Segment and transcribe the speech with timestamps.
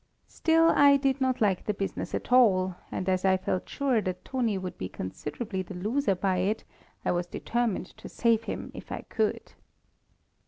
[0.27, 4.25] Still, I did not like the business at all, and as I felt sure that
[4.25, 6.63] Toni would be considerably the loser by it,
[7.05, 9.53] I was determined to save him if I could.